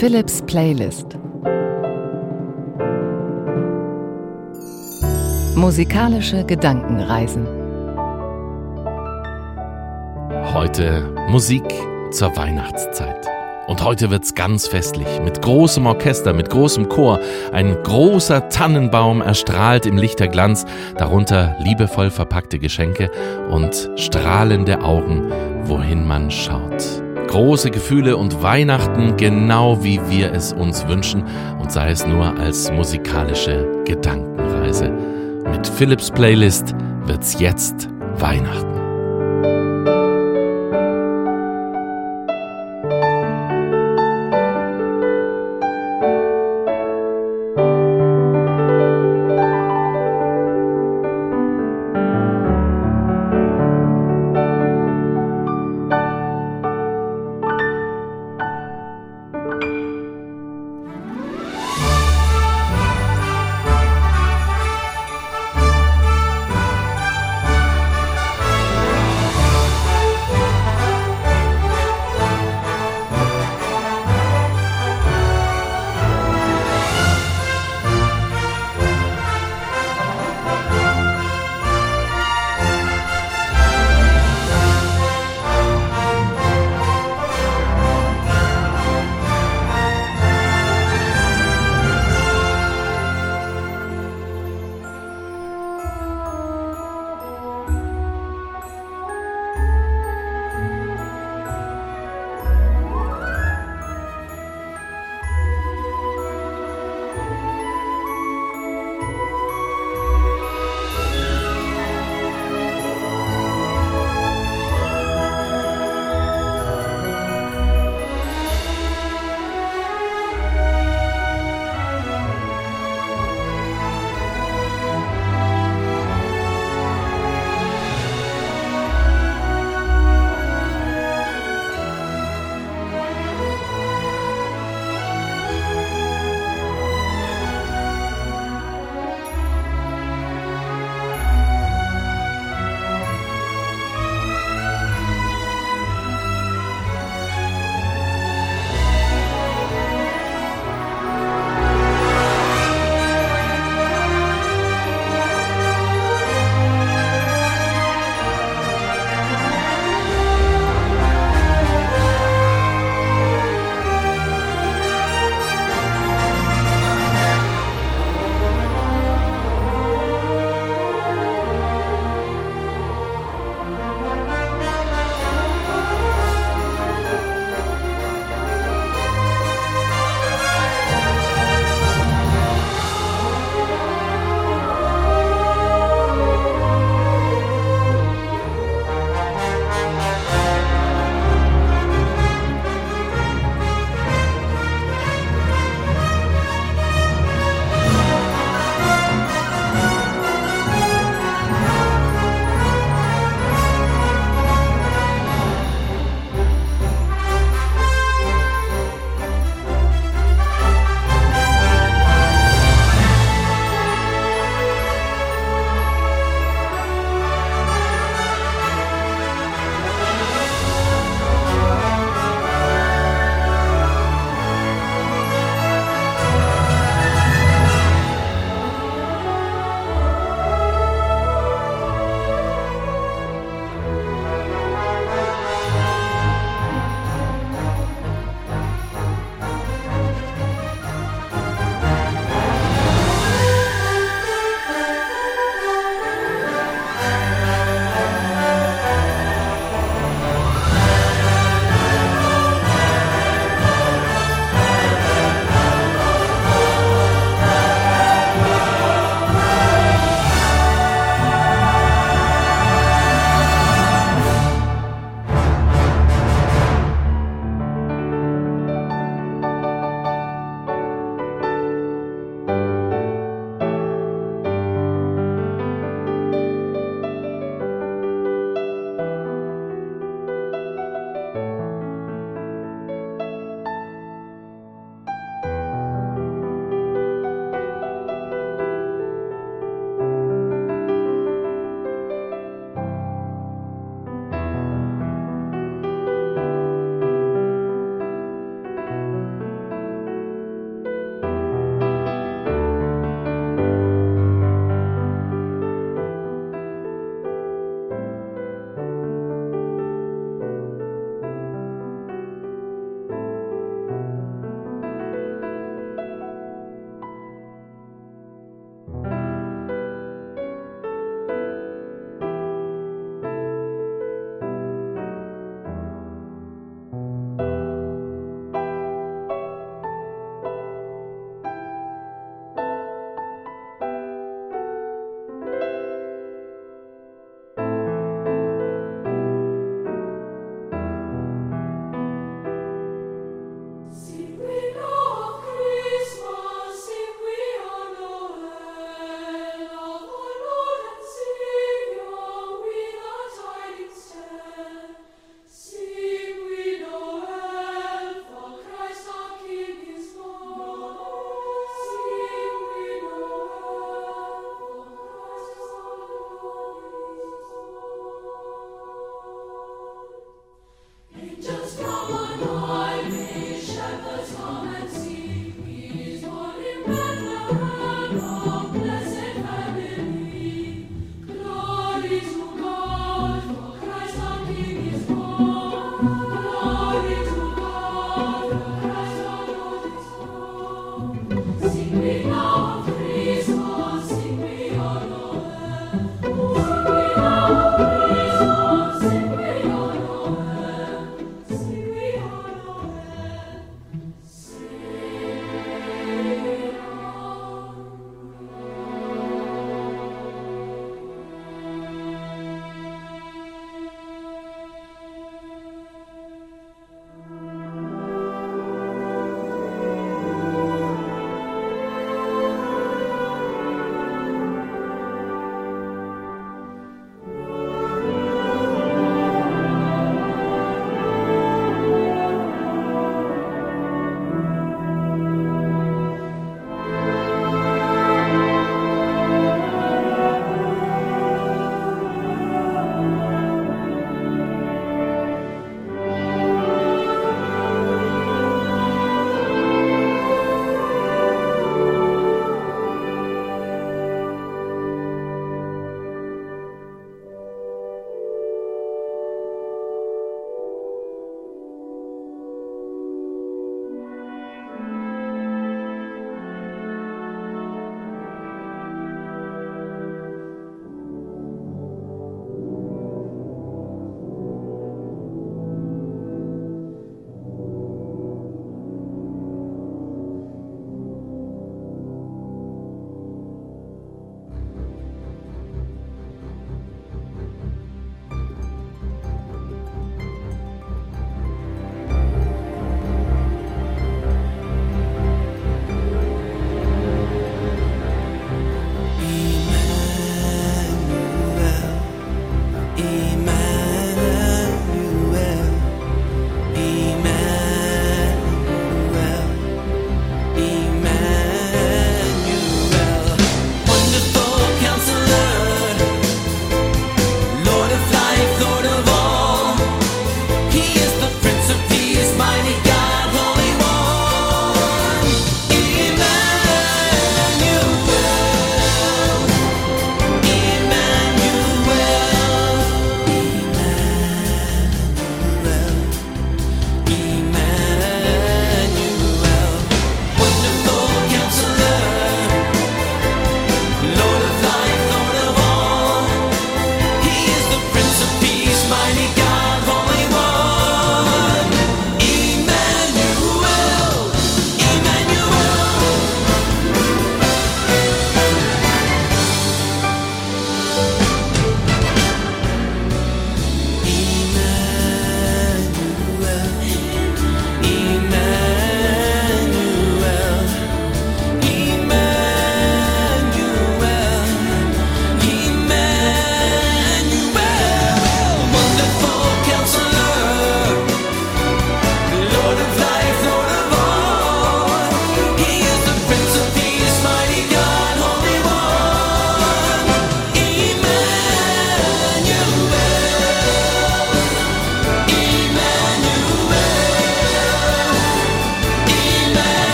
Philips 0.00 0.40
Playlist 0.40 1.18
Musikalische 5.54 6.42
Gedankenreisen 6.42 7.46
Heute 10.54 11.14
Musik 11.28 11.64
zur 12.12 12.34
Weihnachtszeit. 12.34 13.26
Und 13.66 13.84
heute 13.84 14.10
wird's 14.10 14.34
ganz 14.34 14.66
festlich. 14.68 15.20
Mit 15.22 15.42
großem 15.42 15.84
Orchester, 15.84 16.32
mit 16.32 16.48
großem 16.48 16.88
Chor. 16.88 17.20
Ein 17.52 17.76
großer 17.82 18.48
Tannenbaum 18.48 19.20
erstrahlt 19.20 19.84
im 19.84 19.98
Lichterglanz. 19.98 20.64
Darunter 20.96 21.56
liebevoll 21.60 22.10
verpackte 22.10 22.58
Geschenke 22.58 23.10
und 23.50 23.90
strahlende 23.96 24.80
Augen, 24.80 25.30
wohin 25.64 26.08
man 26.08 26.30
schaut. 26.30 26.99
Große 27.30 27.70
Gefühle 27.70 28.16
und 28.16 28.42
Weihnachten 28.42 29.16
genau 29.16 29.84
wie 29.84 30.00
wir 30.10 30.32
es 30.32 30.52
uns 30.52 30.88
wünschen 30.88 31.22
und 31.60 31.70
sei 31.70 31.92
es 31.92 32.04
nur 32.04 32.36
als 32.36 32.72
musikalische 32.72 33.84
Gedankenreise. 33.84 34.90
Mit 35.48 35.64
Philips 35.64 36.10
Playlist 36.10 36.74
wird's 37.04 37.38
jetzt 37.38 37.88
Weihnachten. 38.16 38.79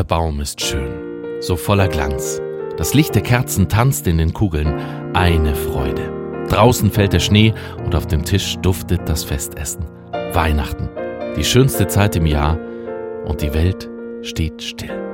Der 0.00 0.04
Baum 0.04 0.40
ist 0.40 0.62
schön, 0.62 1.42
so 1.42 1.56
voller 1.56 1.86
Glanz. 1.86 2.40
Das 2.78 2.94
Licht 2.94 3.14
der 3.14 3.20
Kerzen 3.20 3.68
tanzt 3.68 4.06
in 4.06 4.16
den 4.16 4.32
Kugeln, 4.32 4.80
eine 5.12 5.54
Freude. 5.54 6.46
Draußen 6.48 6.90
fällt 6.90 7.12
der 7.12 7.20
Schnee 7.20 7.52
und 7.84 7.94
auf 7.94 8.06
dem 8.06 8.24
Tisch 8.24 8.56
duftet 8.62 9.06
das 9.06 9.24
Festessen. 9.24 9.84
Weihnachten, 10.32 10.88
die 11.36 11.44
schönste 11.44 11.86
Zeit 11.86 12.16
im 12.16 12.24
Jahr 12.24 12.58
und 13.26 13.42
die 13.42 13.52
Welt 13.52 13.90
steht 14.22 14.62
still. 14.62 15.09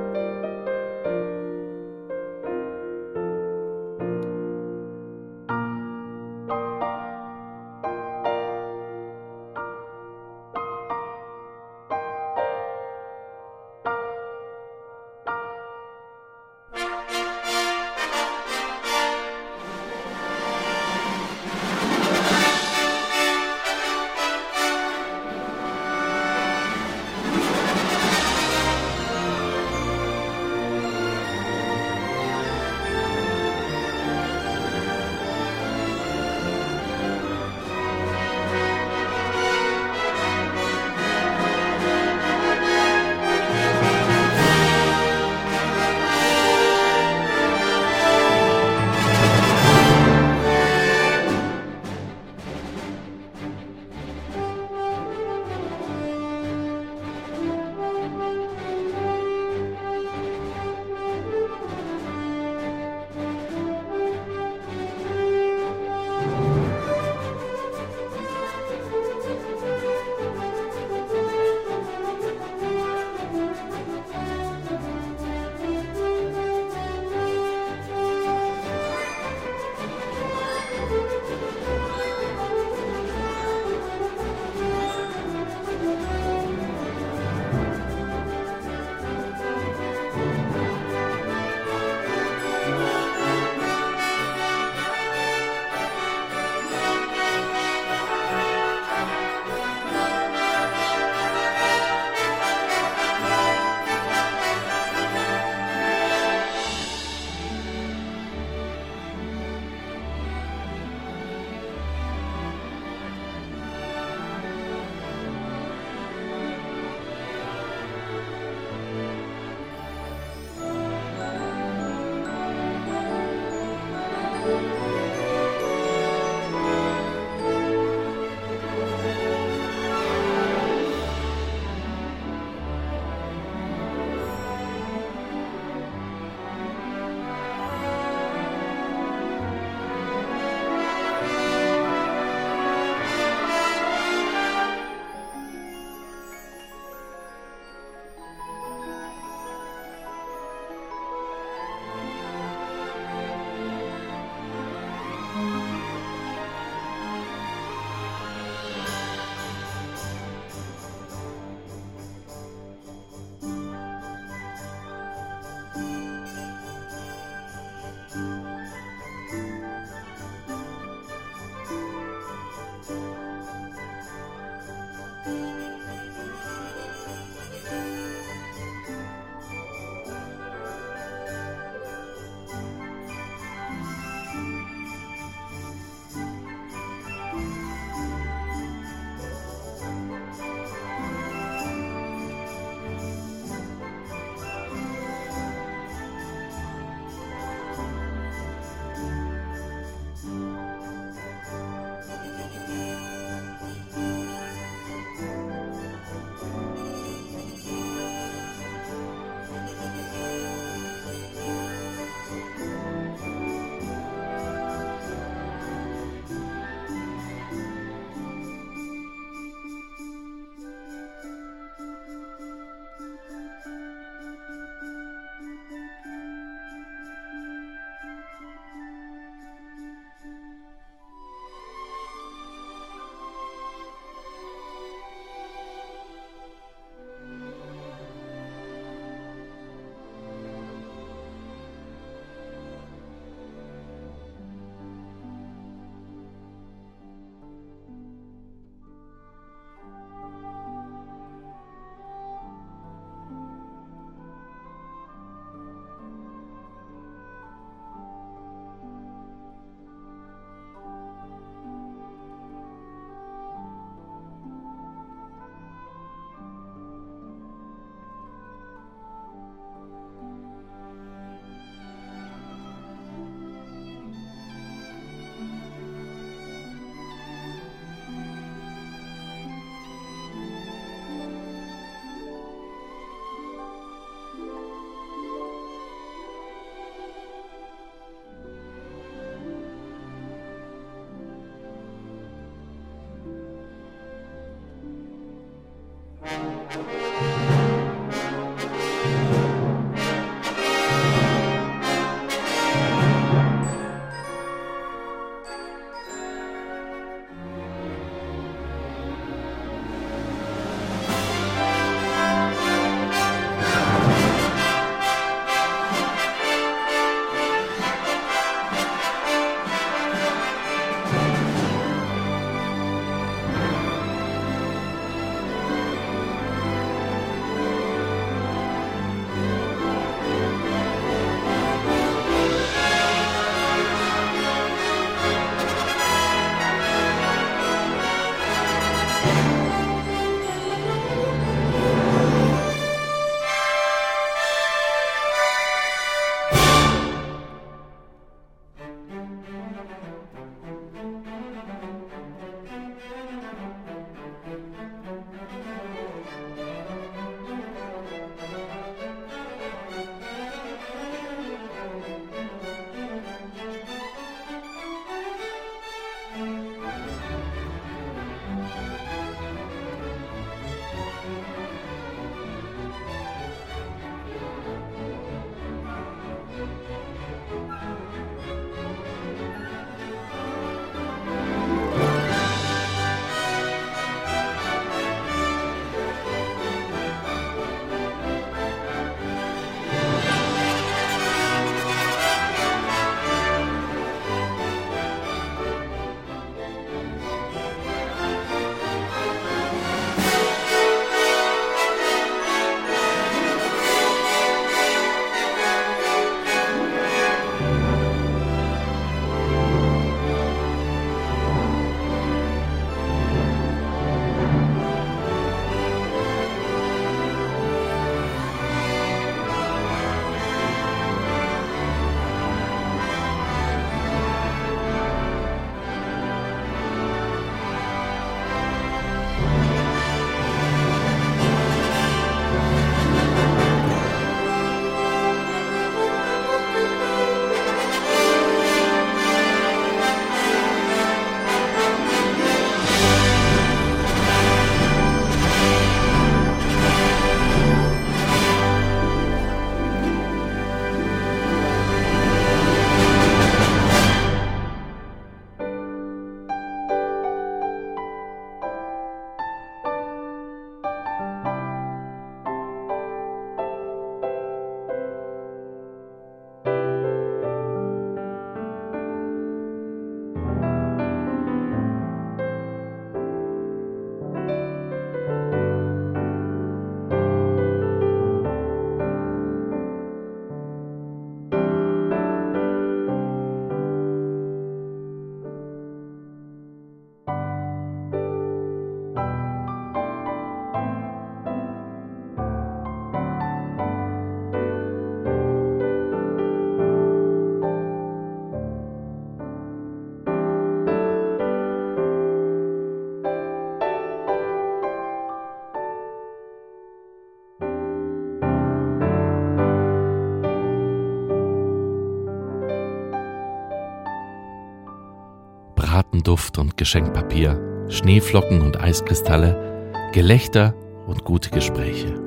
Bratenduft 516.26 516.58
und 516.58 516.76
Geschenkpapier, 516.76 517.86
Schneeflocken 517.89 518.60
und 518.60 518.80
Eiskristalle, 518.80 519.93
Gelächter 520.12 520.75
und 521.06 521.23
gute 521.23 521.50
Gespräche. 521.50 522.21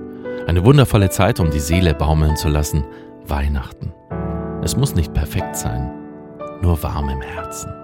Eine 0.48 0.64
wundervolle 0.64 1.10
Zeit, 1.10 1.42
um 1.42 1.52
die 1.52 1.60
Seele 1.60 1.94
baumeln 1.94 2.38
zu 2.38 2.48
lassen. 2.48 2.86
Weihnachten. 3.26 3.92
Es 4.64 4.78
muss 4.78 4.96
nicht 4.96 5.14
perfekt 5.14 5.58
sein, 5.58 5.92
nur 6.62 6.82
warm 6.82 7.10
im 7.10 7.22
Herzen. 7.22 7.79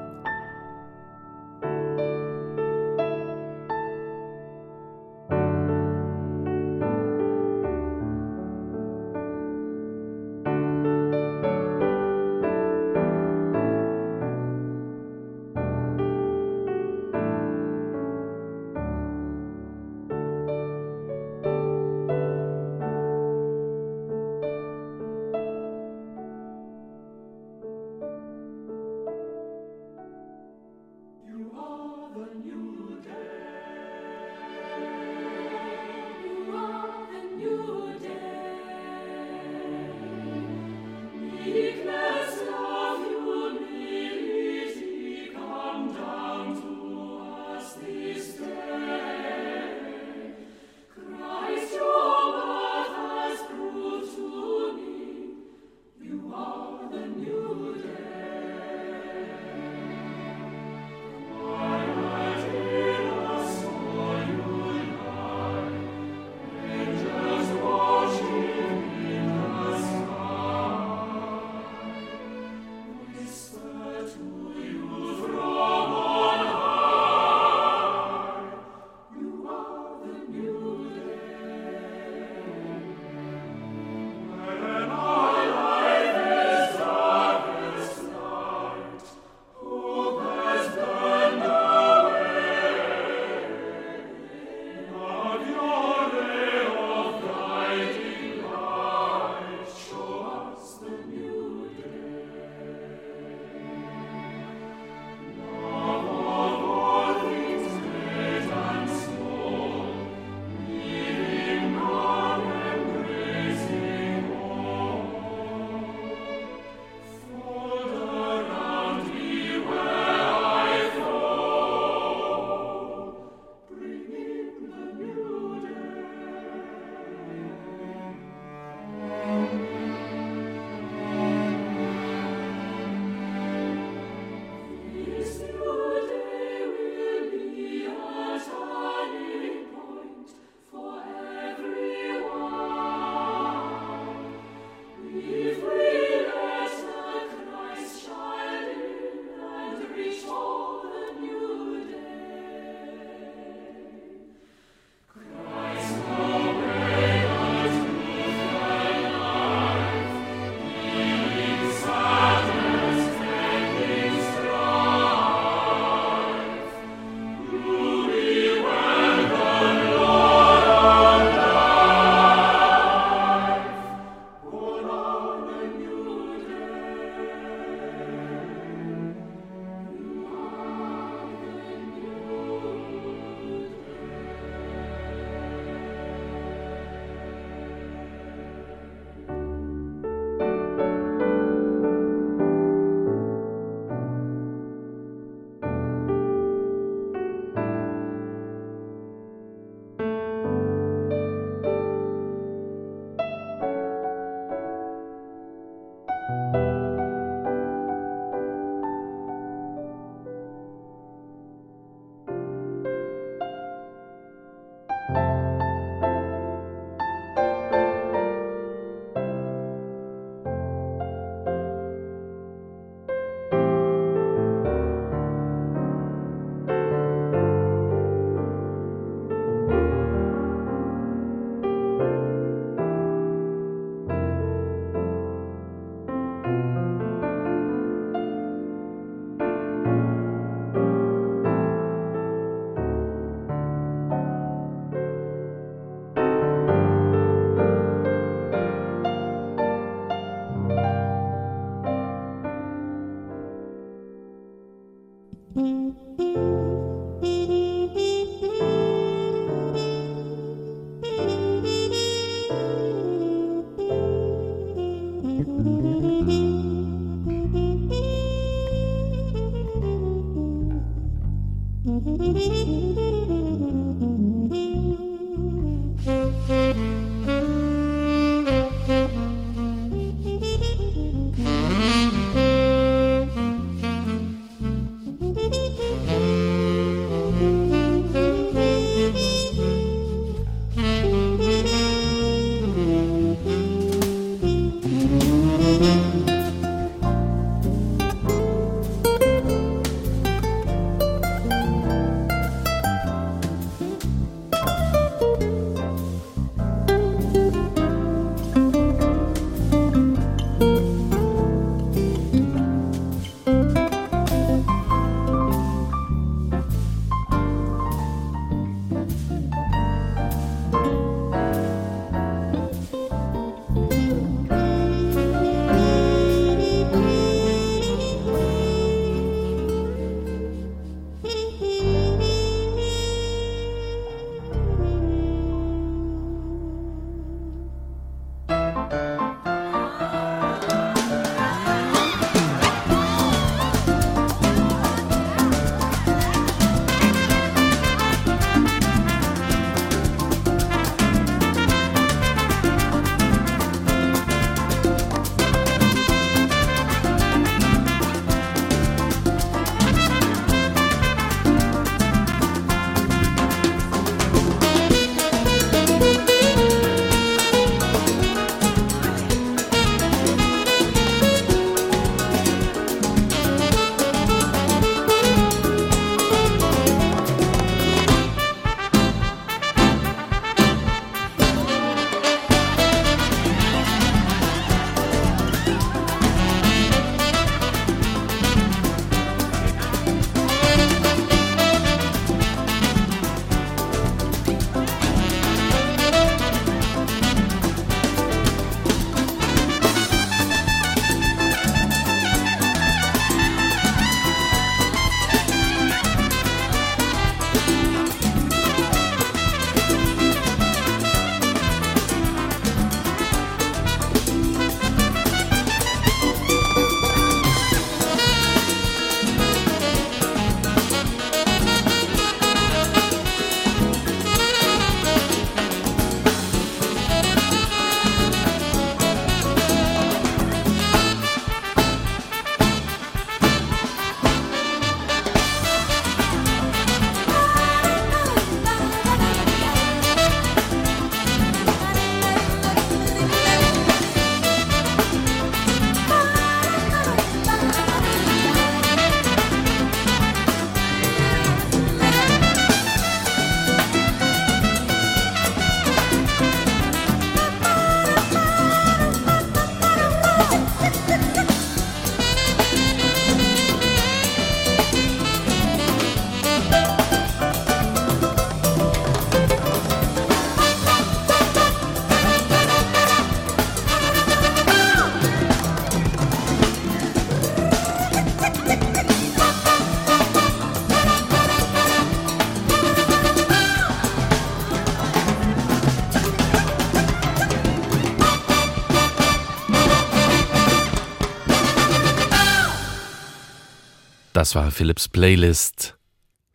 War 494.56 494.72
Philips 494.72 495.10
Playlist. 495.10 495.98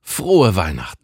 Frohe 0.00 0.56
Weihnachten! 0.56 0.99